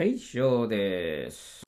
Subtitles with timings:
[0.00, 1.62] はい、以上です。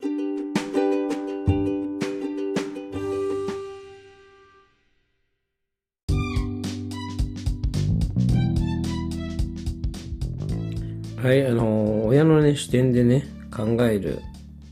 [11.22, 14.22] はい、あの親のね視点でね考える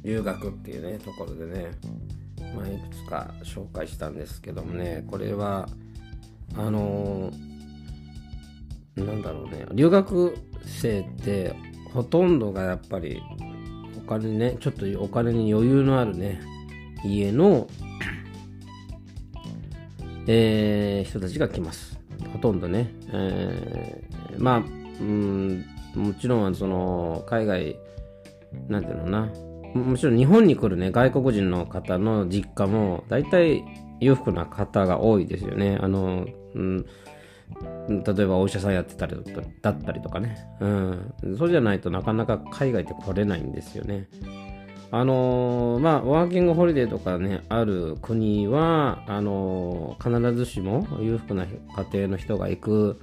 [0.05, 1.71] 留学っていうねところでね、
[2.57, 5.69] まあ、いくつか紹介したんですけどもねこれは
[6.57, 7.31] あの
[8.97, 10.35] なんだろうね留学
[10.65, 11.55] 生って
[11.93, 13.21] ほとんどがやっぱり
[14.19, 16.41] 金ねちょっとお金に余裕のあるね
[17.05, 17.69] 家の、
[20.27, 21.99] えー人たちが来ます。
[22.33, 27.77] ほとんどね、えーまあうんもちろんその海外
[28.69, 29.29] なんていうのな。
[29.75, 33.65] ももちろん日本に来るね外国人の方の実家も大体
[34.01, 35.79] 裕福な方が多いですよね。
[35.81, 36.87] あの、うん、
[37.89, 39.17] 例えばお医者さんやってたり
[39.63, 44.09] だったりとかね、うん、そうじゃないとなかなか海外って来れないんですよね。
[44.93, 51.59] あのーまあワーキングホリデーとかねある国はあのー必ずしも裕福な家
[51.93, 53.01] 庭の人が行く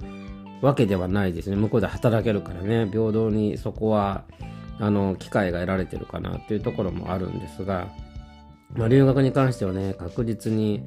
[0.60, 1.56] わけではないですね。
[1.56, 2.88] 向こうで働けるからね。
[2.90, 4.24] 平等にそこは
[4.80, 7.88] あの機会が得られてるかなっていうところもあるんですが、
[8.74, 10.84] まあ、留学に関してはね確実に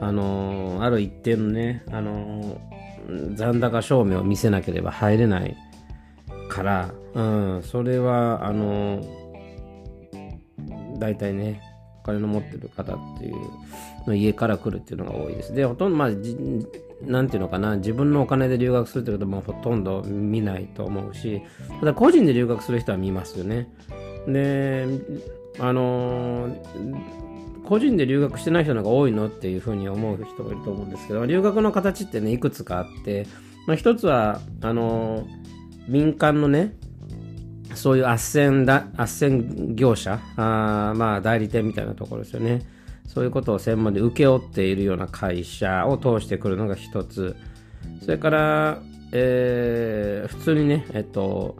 [0.00, 2.60] あのある一定のねあの
[3.34, 5.56] 残高証明を見せなければ入れない
[6.48, 9.00] から、うん、それはあの
[10.98, 11.60] 大体ね
[12.02, 13.36] お金の持ってる方っていう
[14.06, 15.54] の家から来るっていうのが多いです。
[15.54, 16.36] でほとんどまあじ
[17.02, 21.42] なんていうのかな自分のお金で留学するってこともほとんど見ないと思うし
[21.80, 23.68] ただ個人で留学する人は見ますよね。
[24.26, 24.86] で
[25.58, 27.33] あのー
[27.64, 33.26] 個人で留学してない人の方が多いのっていうふうに思う人がいると思うんですけど留学の形ってねいくつかあって、
[33.66, 35.26] まあ、一つはあの
[35.88, 36.74] 民間のね
[37.74, 42.62] そういう斡旋だ斡旋業者あまあ代理店みたいなところですよね。
[43.06, 47.36] そういうことを専門で請け負っているような会社を通してくるのが一つ。
[48.00, 48.82] それから、
[49.12, 51.56] えー普通にねえっと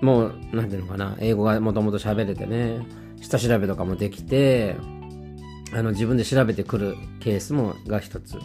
[0.00, 2.86] もうなんていうのかな英語がもともと喋れてね
[3.20, 4.76] 下調べとかもできて
[5.72, 8.38] あの自分で調べてくるケースもが一つ。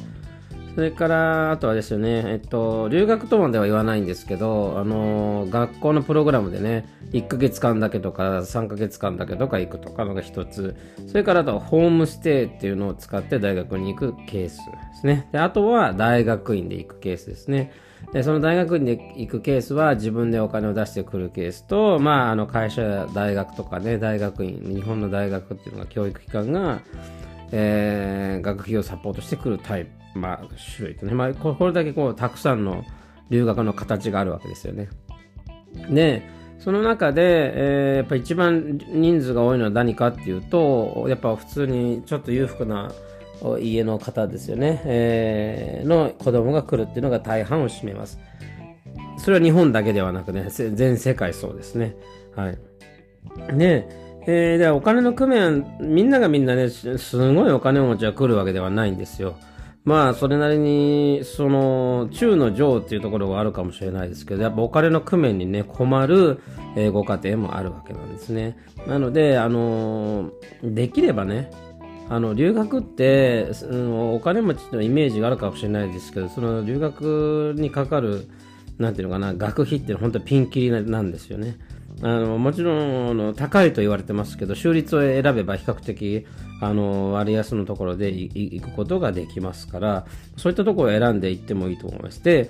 [0.75, 10.75] それからあとはですよねえっと留学とまでは言わないんですけどあの学校のプログラムでね1ヶ月間だけとか3ヶ月間だけとか行くとかのが一つ。
[11.07, 14.63] それからあとはホームステイっていうのを使って大学に行くケースで
[14.99, 15.27] すね。
[15.31, 17.71] であとは大学院で行くケースですね。
[18.11, 26.81] でその大学院で行くケースは自分でお金を出してくるケースと、まあ、あの会社や大学とかね大学院日本の大学っていうのが教育機関が、
[27.51, 30.41] えー学費をサポートしてくるタイプ、まあ、
[30.75, 32.83] 種類とね、まあ、これだけこうたくさんの
[33.29, 34.89] 留学の形があるわけですよね。
[35.89, 36.27] で
[36.59, 42.91] その中で、えーやっぱ一番人数が多いのは何かっていうとやっぱ普通にちょっと裕福な
[43.59, 48.19] 家の方ですよね、えーの子供が来るっていうのが大半を占めます。
[49.17, 51.95] それは日本だけではなくね、全世界そうですね。
[52.35, 52.57] はい。
[53.57, 53.87] で、
[54.25, 59.35] えーでお金の工面、みんながみんなね、すすごいお金持ちが来るわけではないんですよ。
[59.85, 66.39] まあ、それなりに、その、中の上っていうところはあるかもしれないですけど、やっぱお金の工面にね、困る、
[66.77, 68.57] えーご家庭もあるわけなんですね。
[68.87, 71.51] なので、あのーできればね、
[72.09, 78.27] あの留学って、うんお金持ちのイメージがあるかもしれないですけどその留学にかかる
[78.77, 81.57] なんていうのかな学費って本当ピンキリなんですよね。
[82.01, 86.25] あのもちろんあの高いと言われてますけど収率を選べば比較的
[86.59, 92.49] あの割安のところで行くことができますからそういったところを選んでいってもいいと思いますで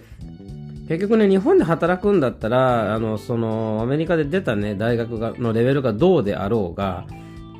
[0.87, 7.05] 結局ね日本で働くんだったらあのそのアメリカで出たね大学がのレベルがどうであろうが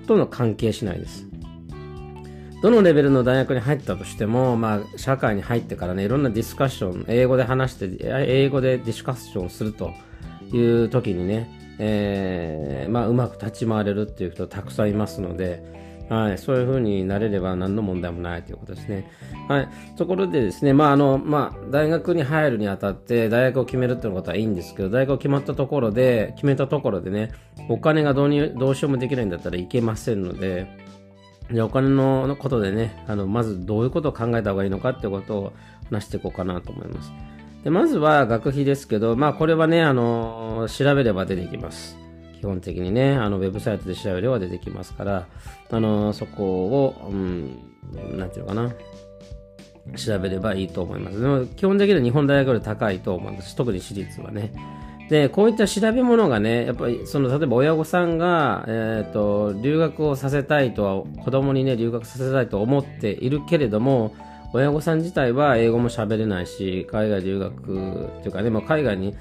[0.08, 1.28] とんど関係しないです。
[2.64, 9.92] どのレベルの大学に入ったとしても、まあ、社会に入ってからね、いろんなディスカッション、英語で話して、英語でディスカッションすると
[10.54, 15.62] いう時にね、えーまあ、うまく立ち回れるっていう人たくさんいますので、
[16.08, 19.12] はい、そういう風になれれば何の問題もないということですね。
[19.50, 27.34] はい、ところでですね、まああのまあ、大学に入るにあたって大学を決めるっていうことはいいんですけど、大学を決まったところで、決めたところでね、
[27.68, 30.83] お金がどうにどうしようもできないんだったらいけませんので、
[31.54, 35.54] じゃあお金のことでね、あのまずどういうことを考えた方がいいのかってことを
[35.90, 37.12] 話していこうかなと思います。
[37.64, 41.98] でまずは学費ですけど、まあこれはね、あの調べれば出てきます。
[42.40, 45.28] 基本的にね、あのウェブサイトで調べれば出てきますから、
[45.70, 47.60] あのそこを、うん、
[48.18, 48.74] なんていうのかな、
[49.96, 51.22] 調べればいいと思います。
[51.22, 53.56] でも基本的には日本大学より高いと思います。
[53.56, 54.52] 特に私立はね。
[55.10, 64.16] で、こういった調べ物がね、やっぱり、その、例えば親御さんが、えっ、ー、と、留学をさせたいとは、子供にね、留学させたいと思っているけれども、
[64.54, 69.16] 親御さん自体は英語も喋れないし、海外留学っていうかね、まあ、海外に、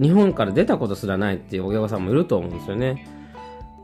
[0.00, 3.06] 日本から出たことすらないっていう親御さんもいると思うんですよね。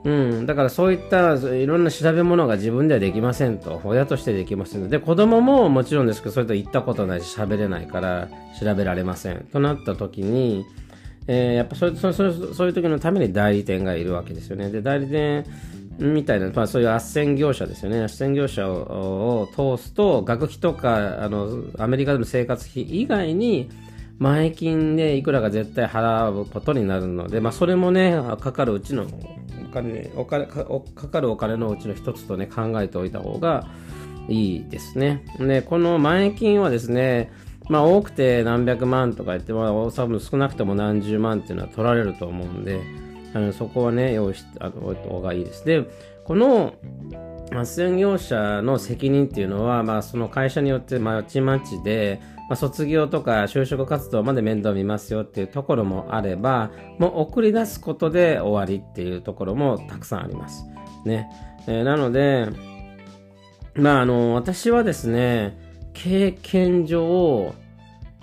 [0.04, 8.28] うん、だからそういったいろんな調べ物が自分ではできませんと、親としてできませんで、子供ももちろんですけど、それと言ったことないし、喋れないから
[8.60, 10.66] 調べられませんとなった時に、
[11.26, 14.70] えー、やっぱそうそうそうそういう時のために代理店がいるわけですよね。
[14.70, 15.44] で、代理店
[15.98, 18.00] みたいな、まあ、そういう斡旋業者ですよね。
[18.02, 23.70] 斡旋業者を通すと、学費とか、あの、アメリカでの生活費以外に、
[24.18, 33.66] 前金でいくらか絶対払うことになるので、まあ、それもね、かかるうちのお金お金かかかるお金のうちの一つとね考えておいた方が
[34.28, 35.24] いいですね。
[35.38, 37.32] で、この前金はですね、
[37.68, 42.80] まあ多くて何百万とか言って、まあ多分少なくても何十万っていうのは取られると思うんで、
[43.34, 45.64] あのそこはね、用意しておいた方がいいです。
[45.64, 45.84] で、
[46.24, 46.74] この
[47.50, 60.66] 斡旋業者の責任っていうのは、まあその会社によってまちまちで、まあ、卒業とか就職活動まで面倒見ますよっていうところもあれば、もう送り出すことで終わりっていうところもたくさんあります。
[61.06, 61.30] ね。
[61.66, 62.48] えー、なので、
[63.74, 65.58] まあ、あの、私はですね、
[65.94, 67.54] 経験上、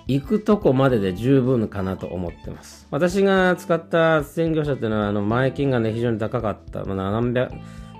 [0.07, 2.87] 行くとこまでで十分かなと思ってます。
[2.91, 6.83] 私が使った専業者っていうのは、あの、前金がね、非常に高かった。
[6.83, 7.53] まあ、何百、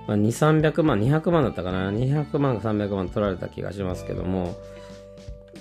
[0.07, 1.89] まあ、2、300万、200万だったかな。
[1.91, 4.55] 200万か300万取られた気がしますけども、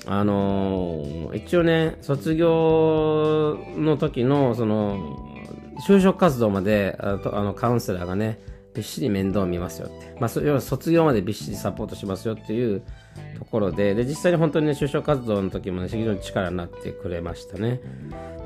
[0.07, 5.17] あのー、一応ね、卒業の時の、その、
[5.87, 8.41] 就職活動まで、あの、カウンセラーがね、
[8.75, 10.17] びっしり面倒を見ますよって。
[10.21, 12.83] まあ、要は卒業までびっしりサポートしますよっていう
[13.39, 17.81] ところで、で、実際に本当にね、就職活動の時もね、非常に力になってくれましたね。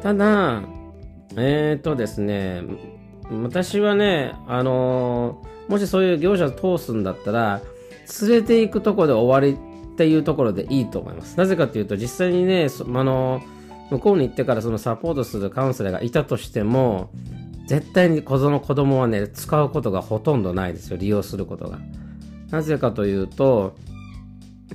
[0.03, 0.63] ただ、
[1.37, 2.63] えっ、ー、とですね、
[3.43, 7.61] 私はね、あのー、もしそういう業者を通すんだったら、
[8.21, 9.59] 連れて行くとこで終わり
[9.95, 11.39] っていうところでいいと思います。
[11.39, 13.43] なぜかというと、実際にね、あの、
[13.91, 17.11] 向こうに行ってからそのサポートするカウンセラーがいたとしても、
[17.67, 21.79] 絶対に子供はね、使うことがほとんどないですよ、利用することが。
[22.51, 23.77] なぜかというと、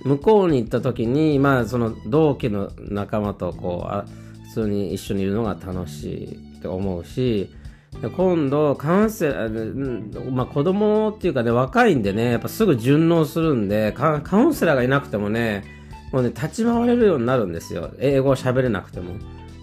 [0.03, 4.05] 向こうに行った時に、まあ、その同期の仲間とこう、あ
[4.49, 7.51] 普通に一緒にいるのが楽しいって思うし、
[8.15, 15.63] 今度、カウンセラー、まあ子供っていうかね、若いんでね、やっぱすぐ順応するんで、カウンセラーがいなくてもね、
[16.11, 17.91] もうね、立ち回れるようになるんですよ。
[17.99, 19.13] 英語を喋れなくても。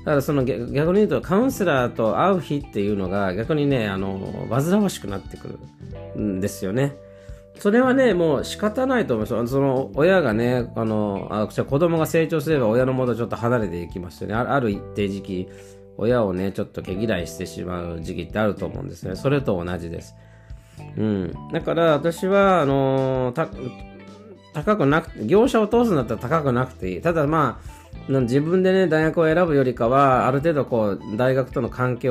[0.06, 5.58] だからその逆に言うと、カウンセラーと会う日っていうのが逆にね、あの、煩わしくなってく
[6.14, 6.94] るんですよね。
[7.58, 9.50] それはね、もう仕方ないと思います。
[9.50, 14.34] その親がね、あの、あ子供が成長すれば親のもとちょっと離れていきますよね。
[14.34, 15.48] ある一定時期、
[15.96, 19.16] 親をね、ちょっと毛嫌いしてしまう時期ってあると思うんですね。
[19.16, 20.14] それと同じです。
[20.96, 21.32] うん。
[21.52, 23.34] だから私は、あの、
[24.52, 27.00] 高くなく、業者を通すんだったら高くなくていい。
[27.00, 27.76] ただまあ、
[28.08, 32.10] 自分でね、大学を選ぶよりかは、ある程度こう、大学との関係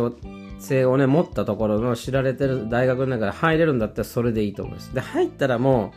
[0.60, 4.94] 性をね、持ったところの知られてる大学の中で入れるんだったらそれでいいと思います。
[4.94, 5.94] で、入ったらも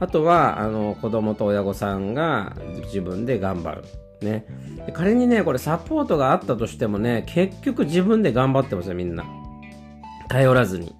[0.00, 3.84] う、あとは、あの、子供と親御さんが自分で頑張る。
[4.20, 4.44] ね。
[4.92, 9.24] 仮にね、これサポートがあったとしてもね、結局自分で頑張ってますよ、みんな。
[10.28, 10.94] 頼らずに。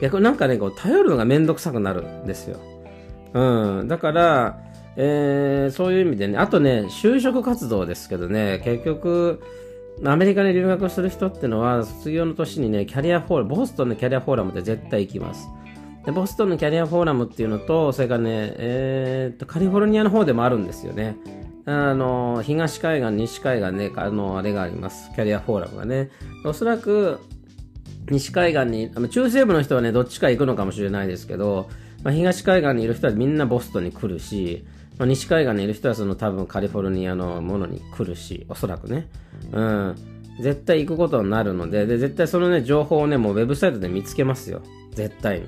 [0.00, 2.58] 逆になんかね、こう頼るのがめんどくさくなるんですよ。
[3.34, 3.88] うん。
[3.88, 4.58] だから、
[4.96, 9.40] えー、そういう意味でね、あとね、就職活動ですけどね、結局、
[10.04, 15.48] アメリカに留学する人ってのは、卒業の年にね、キャリアフォーラム、ボストンのキャリアフォーラムって絶対行きます。
[16.04, 21.16] でボストンのキャリアフォーラムっていうのと、それからね、えー、と、カリフォルニアの方でもあるんですよね。
[21.66, 25.10] あの、東海岸、西海岸ね、あの、あれがあります。
[25.14, 26.10] キャリアフォーラムがね。
[26.44, 27.20] おそらく、
[28.10, 31.68] 西海岸に、あの中西部の人はね、どっちか行くのかもしれないですけど、
[32.02, 34.64] まあ、東海岸にいる人はみんなボストンに来るし、
[35.00, 39.08] まあ、西海岸にいる人はその多分カリフォルニアのものに来るし、おそらくね。
[39.50, 39.94] うん。
[40.40, 44.60] 絶対行くことになるので、で、絶対そのね、情報をね、もうウェブサイトで見つけますよ。
[44.92, 45.46] 絶対に。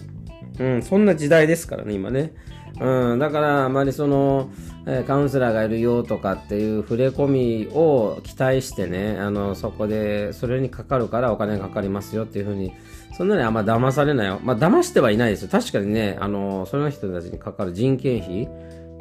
[0.59, 2.33] うん、そんな時代ですからね、今ね。
[2.81, 4.51] うん、だから、あまりその、
[4.87, 12.73] えー、カウンセラーがいるよとかっていう触れ込みを期待してね、あの、そこで、それにかかるからお金がかかりますよっていうふうに、
[13.13, 14.41] そんなにあんま騙されないよ。
[14.43, 15.49] まあ、騙してはいないですよ。
[15.51, 18.49] 確かにね、あの、その人たちにかかる人件費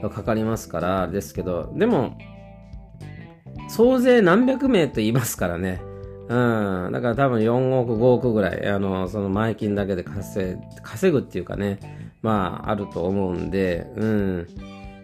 [0.01, 2.17] がかかりますから、ですけど、でも、
[3.69, 5.81] 総勢何百名と言いますからね。
[6.27, 6.91] うん。
[6.91, 11.79] だから多分4億、5億ぐらい、あの、その前金だけで稼稼ぐっていうかね、
[12.21, 14.47] まあ、あると思うんで、うん。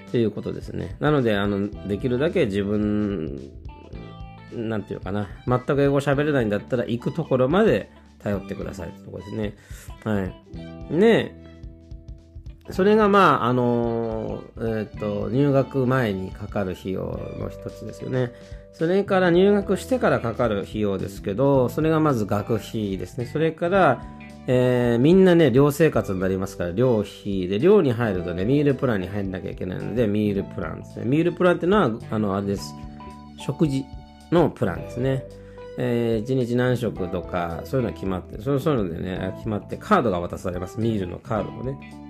[0.07, 0.95] っていうことですね。
[0.99, 3.51] なので、あの、できるだけ自分
[4.53, 7.89] なんていうかな、全く英語喋れないんだったら、行くところまで
[8.19, 9.55] 頼ってくださいってとこですね。
[10.03, 10.93] はい。
[10.93, 11.46] ね
[12.71, 18.31] それがまあ、あの、えっ、ー、と、入学前にかかる費用の一つですよね。
[18.73, 23.25] それから入学してからかかる費用ですけど、それがまず学費ですね。
[23.25, 24.03] それから、
[24.47, 31.05] えー、みんなね、寮生活になりますから、寮費で、寮に入るとね、ミールプランに入んなきゃいけないので、ミールプランですね。
[31.05, 32.73] ミールプランっていうのは、あの、あれです。
[33.39, 33.85] 食事
[34.31, 35.25] のプランですね。
[35.79, 40.79] えー、1日何食とか、そういうのは決まって、そういうのでね、決まって、カードが渡されます。
[40.79, 42.06] ミールのカードをね。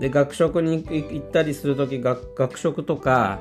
[0.00, 3.40] で、学食に行ったりするとき、学学食とか、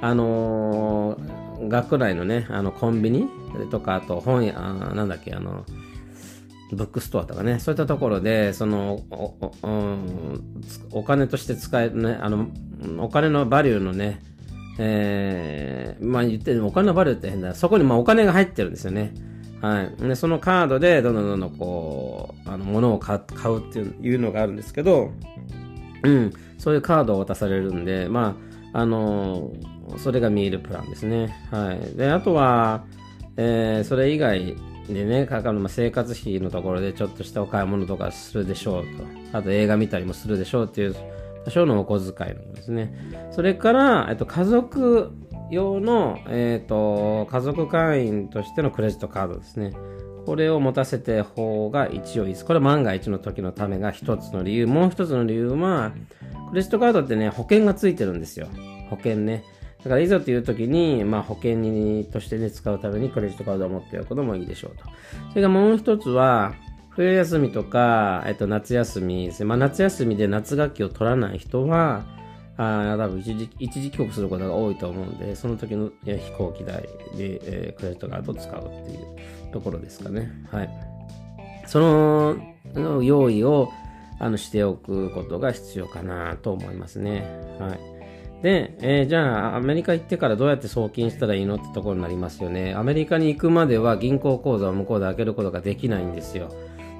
[0.00, 3.26] あのー、学内のね、あの、コンビニ
[3.70, 5.64] とか、あと本屋、なんだっけ、あの、
[6.72, 12.48] ブックストアとかね、そういったところで、その、おおお金として使えるね、あの、
[12.98, 14.20] お金のバリューのね、
[14.78, 17.54] えー、まあ言ってお金のバリューって変だ。
[17.54, 19.12] そこにまあお金が入ってるんですよね。
[19.60, 20.02] はい。
[20.02, 25.10] で、そのカードで、どんどんどんどんこう、あの、物を買うっていうのがあるんですけど、
[26.02, 28.36] うん、そういうカードを渡されるんで、ま
[28.72, 29.52] あ、あの
[29.96, 31.34] それがミールプランですね。
[31.50, 31.96] はい。
[31.96, 32.84] で、あとは、
[33.36, 34.56] えー、それ以外
[34.88, 38.84] でね、かかる、まあ、生活費のところでちょっとしたお買い物とかするでしょう
[39.32, 39.38] と。
[39.38, 40.96] あと映画見たりもするでしょうっていう、
[41.44, 42.94] 多少のお小遣いのですね。
[43.30, 45.12] それから、えっと、家族
[45.50, 49.72] 用の、えっと、家族会員としてのクレジットカードですね。
[50.28, 52.44] これを持たせて方が一応いいです。
[52.44, 54.66] これ万が一の時のためが一つの理由。
[54.66, 55.92] もう一つの理由は、
[56.50, 58.46] クレジットカードってね、保険がついてるんですよ。
[58.90, 59.42] 保険ね。
[59.78, 64.84] だからいざという時に、まあ、保険にとしてね、使うためにクレジットカードを持っておくのもいいでしょうと。
[65.30, 66.52] それからもう一つは、
[66.90, 69.46] 冬休みとか、えっと、夏休みですね。
[69.46, 72.04] まあ、夏休みで夏学期を取らない人は、
[72.58, 79.06] あ多分一時一時帰国することが多いと思うんで、その時の飛行機代で、えー、クレジットカードを使うっていう
[79.52, 80.30] ところですかね。
[80.50, 80.70] はい。
[81.66, 82.36] その
[83.02, 83.70] 用意を
[84.18, 87.24] あのしておくことが必要かなと思いますね。
[87.58, 87.98] はい。
[88.42, 92.74] で、えー、じゃあ、アメリカ行ってからどうやって送金したらいいのってところになりますよね。
[92.74, 96.48] アメリカに行くまでは銀行口座を向こうで開けることができないんですよ。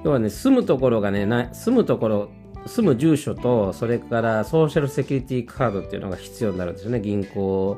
[0.03, 2.29] 要はね、住むところがね、な住むところ、
[2.65, 6.99] 住む住所と、それからソーシャルセキュリティカードっていうのが必要になるんですよね。
[6.99, 7.77] 銀行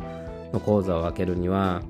[0.53, 1.83] の口座を開けるには。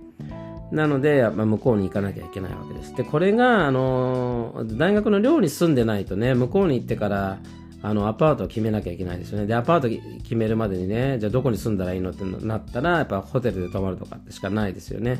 [0.71, 2.95] なので、まあ、向こうに行かなきゃいけないわけです。
[2.95, 7.39] で、これが、あの、大学の寮に住んでないとね、向こうに行ってから、
[7.83, 9.47] あの、アパートを決めなきゃいけないですよね。
[9.47, 9.89] で、アパート
[10.23, 15.19] 決めるまでにね、じゃあどこに住んだらいいのってなったら、やっぱホテルで泊まるとかってしかないですよね。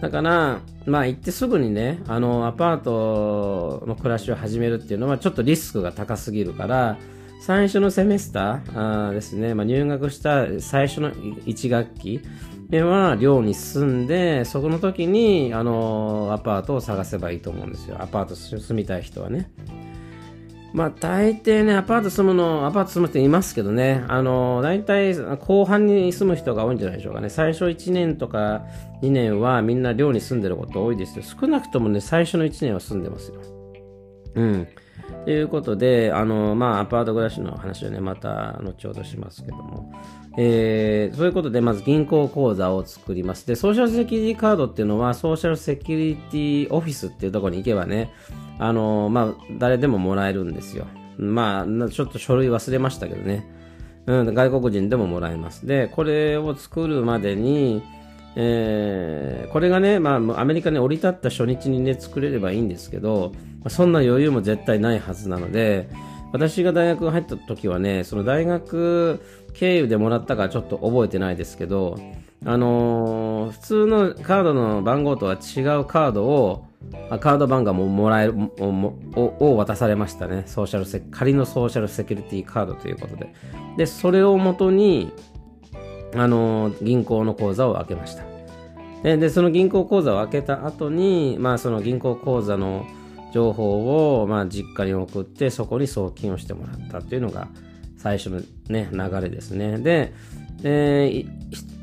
[0.00, 6.98] だから、まあ行ってすぐにね、あの、アパートの暮らしを始めるっていうのはちょっとリスクが高すぎるから、
[7.40, 12.20] 最初のセメスターですね、まあ、入学した最初の1学期
[12.68, 17.96] では寮に住んで、そこの時に、あの、アパートを探せばいいと思うんですよ。
[18.00, 19.50] アパート住みたい人はね。
[20.72, 27.30] まあ大抵ね、アパート住むの、アパート住む人いますけどね、あの、大体後半に住む人が多いんじゃないでしょうかね。
[27.30, 28.64] 最初1年とか
[29.00, 31.24] 2年はみんな寮に住んでること多いですよ。
[31.24, 33.40] 少なくともね、最初の1年は住んでますよ。
[34.34, 34.68] うん。
[35.26, 39.92] ということで、あの、まあ、アパート暮らしの話はね、また後ほどしますけども。
[40.38, 43.44] えー、そういうことで、まず銀行口座を作ります。
[43.44, 48.12] で、ソーシャルセキュリティカードっていうのは、ソーシャルセキュリティオフィスっていうところに行けばね、
[48.60, 50.86] あのまあ、誰でももらえるんですよ。
[51.18, 53.48] まあ、ちょっと書類忘れましたけどね。
[54.06, 55.66] うん、外国人でももらえます。
[55.66, 57.82] で、これを作るまでに、
[58.36, 63.32] えー、これがね、まあ、アメリカに降り立った初日にね、作れればいいんですけど、
[63.68, 65.88] そんな余裕も絶対ないはずなので、
[66.32, 69.20] 私が大学入った時はね、その大学
[69.54, 71.98] 経由でもらったかちょっと覚えてないですけど、
[72.44, 76.66] あのー、普通のカードの番号とは違うカードを、
[77.20, 80.44] カード番号ももらえるをを渡されましたね。
[80.46, 83.32] ソーシャルセ仮のソーシャルセキュリティカードということで。
[83.76, 85.12] で、それをもとに、
[86.14, 88.24] あのー、銀行の口座を開けました。
[89.02, 92.86] で、でその銀行口座を開けた後に、まあ、その銀行口座の
[93.36, 97.48] 情報を、まあ、実家に送って、そこに送金をしてもらったっていうのが、
[97.98, 98.40] 最初の
[98.70, 99.78] ね、流れですね。
[99.78, 100.14] で、
[100.62, 101.28] えー、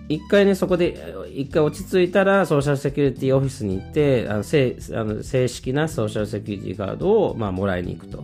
[0.10, 8.24] 一回ね、そこで、一回落ち着いたら、ソーシャルセキュリティオフィスに行って、あの正あの正式なソーシャルセキュリティカードを、まあ、もらいに行くと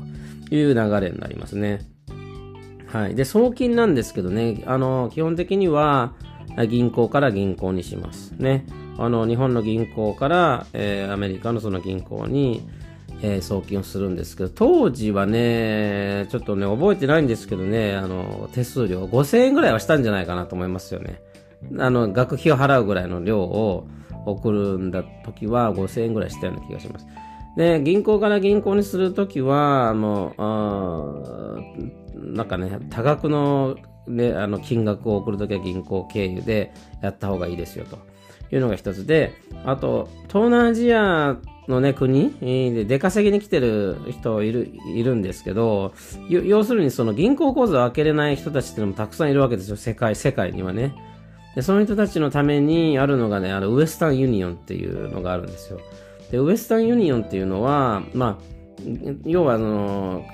[0.50, 1.82] いう流れになりますね。
[2.88, 3.16] はい。
[3.16, 6.16] で、送金なんですけどね、あの、基本的には、
[6.68, 8.32] 銀行から銀行にします。
[8.32, 8.66] ね。
[8.98, 12.68] あの、日本の銀行から、えー、アメリカのその銀行に、
[13.22, 21.22] えー、送金をするんですけど、当時はね、ちょっとね、覚えてないんですけどね、あの、手数料5000円ぐらいはしたんじゃないかなと思いますよね。
[21.78, 23.88] あの、学費を払うぐらいの量を
[24.26, 27.08] 送るんだ時は5000円ぐらいしたような気がします。
[27.58, 31.58] で、銀行から銀行にするときは、もう、あ
[32.16, 33.76] なんかね、多額の、
[34.08, 37.98] ね、あの金額を送るときは銀行経由でやった方がいいですよと
[38.52, 39.34] いうのが一つで、
[39.66, 41.38] あと、東南アジア
[41.70, 42.34] のね、国？
[42.42, 45.94] で出稼ぎに来てる人いる、いるんですけど、
[46.28, 50.96] 要するにその銀行口座を開けれない人たちっていうのもたくさんいるわけですよ、世界、世界にはね。
[51.56, 55.80] で、その人たちのためにあるのがね、あの、ウエスタンユニオンっていうのがあるんですよ。
[56.32, 58.44] で、ウエスタンユニオンっていうのは、まあ、
[59.26, 60.26] 要はあの、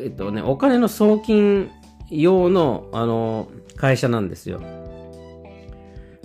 [0.00, 1.70] えっとね、お金の送金
[2.10, 4.60] 用の、あの、会社なんですよ。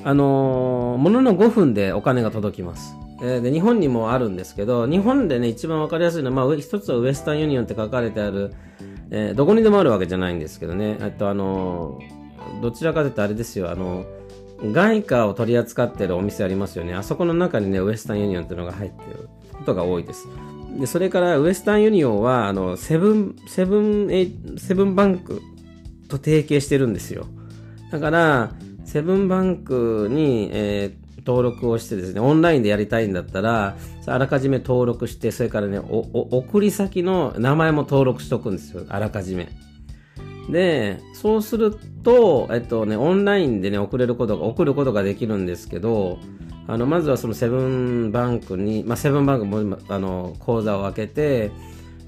[0.04, 2.96] あの、ものの5分でお金が届きます。
[3.22, 8.54] えで、日本にもあるんですけど、日本でね、一番わかりやすいのは、まあ、一つはウエスタンユニオンって書かれてある、
[9.12, 12.00] えー、どこにでもあるわけじゃないんですけどね、えっと、あの、
[12.62, 14.06] どちらかというとあれですよ、あの、
[14.64, 16.94] 外貨を取り扱ってるお店ありますよね。
[16.94, 20.28] あそこの中にね、ウエスタンユニオンっていうのが入ってることが多いです。
[20.78, 25.42] で、それからウエスタンユニオンは、あの、セブン、セブン、エセブンバンク
[26.08, 27.26] と提携してるんですよ。
[27.92, 28.52] だから、
[28.86, 38.84] セブンバンクに、えー、登録をしてですね、オンラインでやりたいんだったら、あらかじめ登録して、それからね、送り先の名前も登録しとくんですよ。
[38.90, 39.48] あらかじめ。
[40.50, 46.18] で、そうすると、えっとね、オンラインでね、送れることが、送ることができるんですけど、
[46.68, 51.52] あの、まずはそのセブンバンクに、まあ、セブンバンクも、あの、口座を開けて、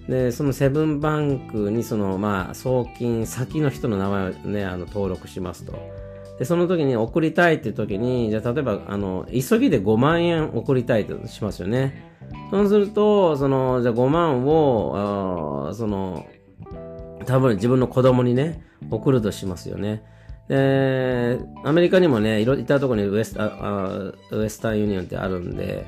[0.09, 6.00] で、そのセブンバンクに、その、まあ、送金先の人の名前をね、あの、登録しますと。
[6.41, 12.11] で、その時に送りたいって時に、じゃあ、例えば、あの、急ぎで5万円送りたいとしますよね。
[12.49, 16.25] そうすると、その、じゃあ5万を、あその、
[17.27, 20.03] 多分自分の子供にね、送るとしますよね。
[20.47, 25.85] で、アメリカにもね、いろいったところにウエスあウエスタンユニオンってあるんで、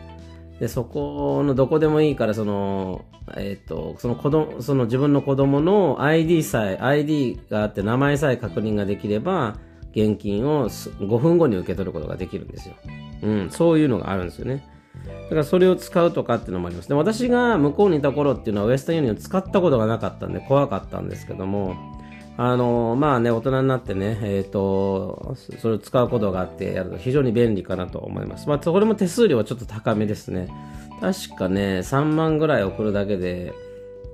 [0.59, 3.05] で、そこのどこでもいいから、その、
[3.37, 9.57] えっ、ー、と、その子供、その自分の子供の ID さえ、ID があって名前さえ確認ができれば、
[9.95, 12.75] 現金を5分後に受け取ることができるんですよ。
[13.21, 14.67] うん、そういうのがあるんですよね。
[15.23, 16.89] だからそれを使うとかっていうのもあります。
[16.89, 21.75] で、私が向こうにいた頃っていうのはウエスタンユニオン使ったことがなかったんで怖かったんですけども、
[22.35, 28.49] あの、まあね、大人になってね、えっ、ー、と、それを使うことがあってやると非常に便利かなと思います。
[28.49, 30.47] まあ、これも手数料はちょっと高めですね。
[30.99, 33.53] 確かね、3万ぐらい送るだけで、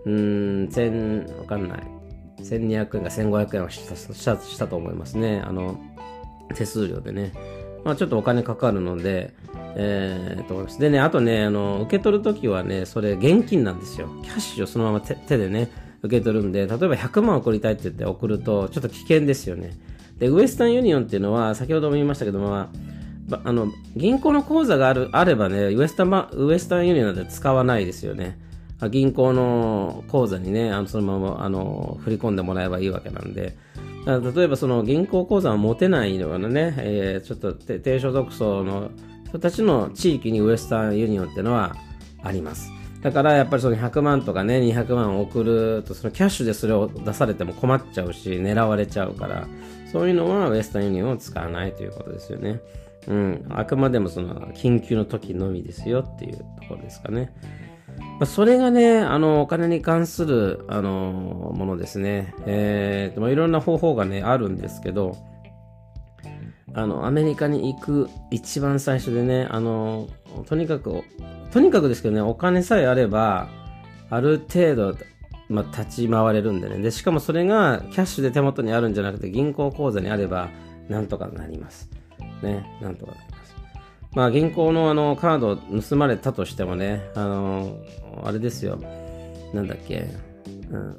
[0.06, 1.99] うーん、千、わかんない。
[2.44, 5.42] 1200円か1500円はしたしたと思いますね。
[5.46, 5.80] あの、
[6.56, 7.34] 手数料でね。
[7.84, 9.34] まあ、ちょっとお金かかるので、
[9.76, 10.80] えー、と思います。
[10.80, 14.10] でね、あとね、あの、受け取るときはね、それ現金なんですよ。
[14.24, 15.70] キャッシュをそのまま手手でね、
[16.02, 19.72] 受け取るんで、例えば100万送りたいって言って送ると、ちょっと危険ですよね。
[20.18, 22.72] で、ウエスタンユニオンっていうのは、先ほども言いましたけども、ま
[23.32, 28.38] あ、あの、銀行の口座がある、あればね、ウエスタン、ウエスタンユニオンで使わないですよね。
[28.88, 33.58] 銀行の口座にね、あのそのままあの振り込んでもらえばいいわけなんで、
[34.06, 38.92] 例えばその銀行口座を持てないようなね、えー、ちょっと低所得層の
[39.28, 41.76] 人たちの地域にウエスタンユニオンっていうのは
[42.24, 42.72] あります。
[43.02, 49.48] だからやっぱりその100万とかね、200万送ると、そのキャッシュでそれを出されても困っちゃうし、狙われちゃうから、
[49.92, 52.60] そういうのはウエスタンユニオンを使わないということですよね。
[53.08, 53.46] うん。
[53.50, 57.34] あくまでもその緊急の時のみですよっていうところですかね。
[58.20, 62.34] ま、それがね、あの、お金に関する、あの、ものですね。
[62.46, 65.16] えー、まあ、いろんな方法がね、あるんですけど、
[66.74, 70.08] あの、アメリカに行く一番最初でね、あの、
[70.46, 71.04] とにかく、
[71.52, 73.48] とにかくですけどね、お金さえあれば、
[74.10, 74.96] ある程度、
[75.48, 76.78] まあ、立ち回れるんでね。
[76.78, 80.50] で、しかもそれがキャッシュで手元にあるんじゃなくて、銀行口座にあれば、
[80.90, 81.90] なんとかなります。
[82.44, 83.14] ね、なんとか
[84.14, 84.26] ま。
[84.26, 87.78] あ、銀行のあの、カード盗まれたとしてもね、あの、
[88.24, 88.80] あれですよ。
[89.54, 90.08] なんだっけ、
[90.72, 90.98] うん。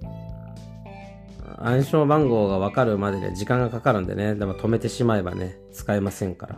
[1.58, 6.56] 暗証番号がわかるまでで時間がかかるんでね、でも止めてしまえばね、使えませんから。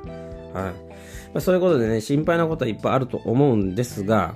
[0.61, 0.73] はい。
[0.73, 4.35] まあ、そういうことでね、心配なことはいっぱいあると思うんですが、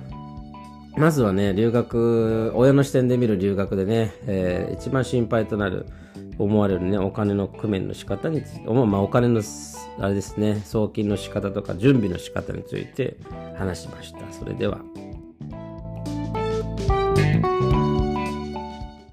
[0.97, 5.85] まずはね、留学、親の視点で見る留学でね、えー、一番心配となる、
[6.39, 9.41] 思われるね、お金の工面の仕方について、まあ、お金の、
[9.99, 13.17] あれですね、送金の仕方とか準備の仕方について
[13.57, 14.19] 話しました。
[14.31, 14.79] それでは。